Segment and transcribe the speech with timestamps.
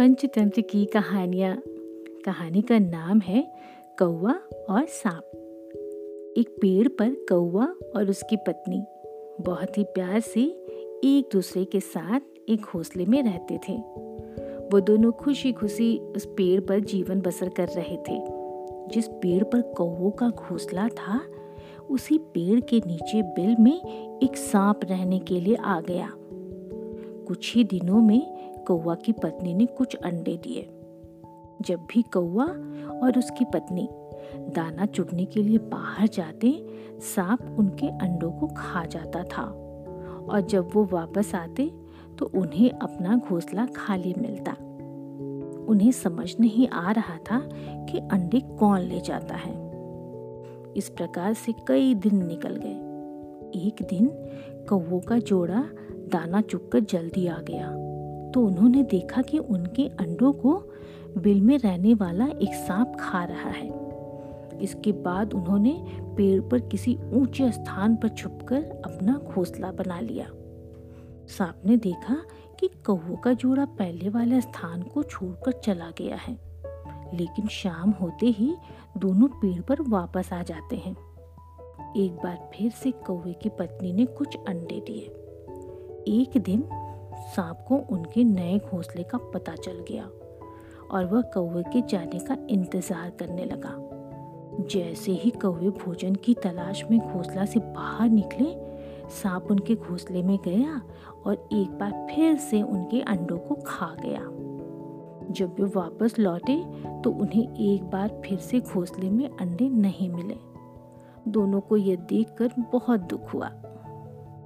[0.00, 1.62] पंचतंत्र की कहानियाँ।
[2.24, 3.52] कहानी का नाम है
[3.98, 4.32] कौआ
[4.70, 5.30] और सांप।
[6.38, 7.66] एक पेड़ पर कौआ
[7.96, 8.84] और उसकी पत्नी
[9.40, 10.40] बहुत ही प्यार से
[11.04, 13.72] एक दूसरे के साथ एक घोंसले में रहते थे।
[14.72, 18.24] वो दोनों खुशी खुशी उस पेड़ पर जीवन बसर कर रहे थे।
[18.88, 21.20] जिस पेड़ पर कौवों का घोंसला था,
[21.90, 23.82] उसी पेड़ के नीचे बिल में
[24.22, 26.12] एक सांप रहने के लिए आ गया।
[27.26, 30.68] कुछ ही दिनों में कौवा की पत्नी ने कुछ अंडे दिए।
[31.62, 32.44] जब भी कौवा
[32.98, 33.88] और उसकी पत्नी
[34.36, 36.66] दाना चुगने के लिए बाहर जाते,
[37.00, 39.42] सांप उनके अंडों को खा जाता था।
[40.30, 41.72] और जब वो वापस आते
[42.18, 44.52] तो उन्हें अपना घोंसला खाली मिलता।
[45.68, 47.48] उन्हें समझ नहीं आ रहा था
[47.84, 49.70] कि अंडे कौन ले जाता है।
[50.76, 52.90] इस प्रकार से कई दिन निकल गए।
[53.60, 54.10] एक दिन
[54.68, 57.79] कौवों का जोड़ा दाना चुगकर जल्दी आ गया।
[58.34, 60.52] तो उन्होंने देखा कि उनके अंडों को
[61.18, 63.68] बिल में रहने वाला एक सांप खा रहा है।
[64.62, 65.72] इसके बाद उन्होंने
[66.16, 70.26] पेड़ पर किसी ऊँचे स्थान पर छुपकर अपना घोंसला बना लिया।
[71.28, 72.16] सांप ने देखा
[72.60, 76.32] कि कौवों का जोड़ा पहले वाले स्थान को छोड़कर चला गया है,
[77.14, 78.54] लेकिन शाम होते ही
[78.98, 80.96] दोनों पेड़ पर वापस आ जाते हैं।
[81.96, 85.02] एक बार फिर से कौवे की पत्नी ने कुछ अंडे दिए।
[86.08, 86.62] एक दिन
[87.20, 90.04] सांप को उनके नए घोंसले का पता चल गया
[90.90, 93.76] और वह कौवे के जाने का इंतज़ार करने लगा।
[94.70, 98.54] जैसे ही कौवे भोजन की तलाश में घोंसला से बाहर निकले,
[99.12, 100.80] सांप उनके घोंसले में गया
[101.26, 104.20] और एक बार फिर से उनके अंडों को खा गया।
[105.30, 106.56] जब वे वापस लौटे
[107.02, 110.36] तो उन्हें एक बार फिर से घोंसले में अंडे नहीं मिले।
[111.28, 113.50] दोनों को यह देखकर बहुत दुख हुआ।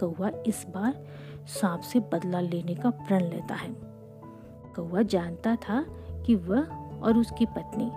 [0.00, 1.04] कौवा इस बार
[1.46, 3.70] सांप से बदला लेने का प्रण लेता है।
[4.76, 5.86] कौवा जानता था
[6.26, 6.60] कि वह
[7.02, 7.90] और उसकी पत्नी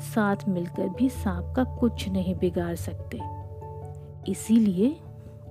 [0.00, 3.20] साथ मिलकर भी सांप का कुछ नहीं बिगाड़ सकते।
[4.30, 4.96] इसीलिए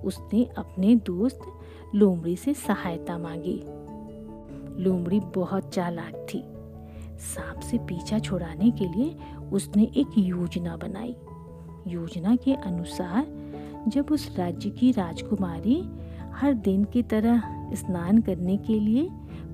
[0.04, 1.40] उसने अपने दोस्त
[1.94, 3.62] लोमड़ी से सहायता मांगी।
[4.82, 6.42] लोमड़ी बहुत चालाक थी।
[7.18, 9.16] सांप से पीछा छुड़ाने के लिए
[9.52, 11.16] उसने एक योजना बनाई।
[11.86, 13.26] योजना के अनुसार
[13.88, 15.82] जब उस राज्य की राजकुमारी
[16.32, 17.42] हर दिन की तरह
[17.74, 19.08] स्नान करने के लिए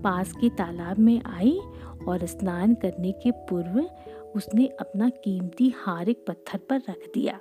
[0.04, 1.60] पास के तालाब में आई
[2.08, 3.90] और स्नान करने के पूर्व
[4.36, 7.40] उसने अपना कीमती हार एक पत्थर पर रख दिया।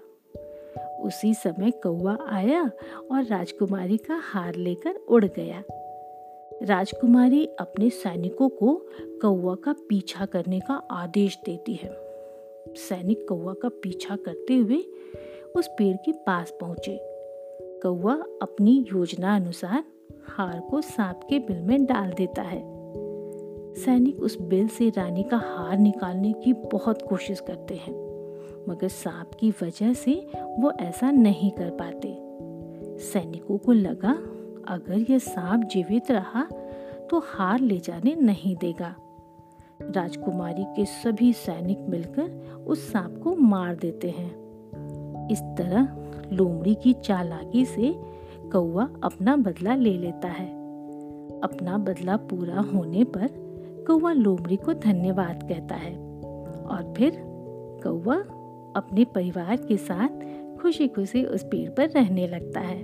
[0.99, 2.71] उसी समय कौवा आया
[3.11, 5.63] और राजकुमारी का हार लेकर उड़ गया।
[6.63, 8.85] राजकुमारी अपने सैनिकों को
[9.21, 12.09] कौवा का पीछा करने का आदेश देती है।
[12.75, 14.83] सैनिक कौवा का पीछा करते हुए
[15.55, 16.97] उस पेड़ के पास पहुँचे।
[17.83, 19.83] कौवा अपनी योजना अनुसार
[20.27, 22.61] हार को सांप के बिल में डाल देता है।
[23.75, 27.93] सैनिक उस बिल से रानी का हार निकालने की बहुत कोशिश करते हैं,
[28.69, 30.13] मगर सांप की वजह से
[30.59, 32.15] वो ऐसा नहीं कर पाते।
[33.03, 34.11] सैनिकों को लगा,
[34.67, 36.47] अगर यह सांप जीवित रहा
[37.09, 38.95] तो हार ले जाने नहीं देगा।
[39.81, 44.48] राजकुमारी के सभी सैनिक मिलकर उस सांप को मार देते हैं।
[45.31, 45.95] इस तरह
[46.33, 47.95] लोमड़ी की चालाकी से
[48.51, 50.47] कौवा अपना बदला ले लेता है।
[51.43, 53.27] अपना बदला पूरा होने पर
[53.87, 55.95] कौवा लोमड़ी को धन्यवाद कहता है
[56.65, 57.11] और फिर
[57.83, 58.15] कौवा
[58.75, 60.09] अपने परिवार के साथ
[60.61, 62.81] खुशी खुशी उस पेड़ पर रहने लगता है।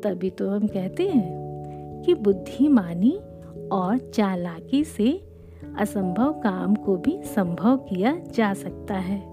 [0.00, 3.20] तभी तो हम कहते हैं कि बुद्धिमानी
[3.72, 5.28] और चालाकी से
[5.78, 9.31] असंभव काम को भी संभव किया जा सकता है।